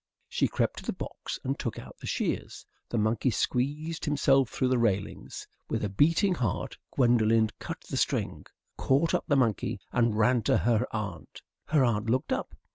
She 0.27 0.47
crept 0.47 0.77
to 0.79 0.83
the 0.83 0.93
box 0.93 1.37
and 1.43 1.59
took 1.59 1.77
out 1.77 1.95
the 1.99 2.07
shears. 2.07 2.65
The 2.89 2.97
monkey 2.97 3.29
squeezed 3.29 4.05
himself 4.05 4.49
through 4.49 4.69
the 4.69 4.79
railings. 4.79 5.47
With 5.69 5.83
a 5.85 5.89
beating 5.89 6.33
heart 6.33 6.75
Gwendolen 6.95 7.51
cut 7.59 7.81
the 7.81 7.97
string, 7.97 8.47
caught 8.77 9.13
up 9.13 9.25
the 9.27 9.35
monkey, 9.37 9.79
and 9.91 10.17
ran 10.17 10.41
to 10.41 10.57
her 10.57 10.87
aunt. 10.91 11.43
Her 11.65 11.85
aunt 11.85 12.09
looked 12.09 12.33
up. 12.33 12.55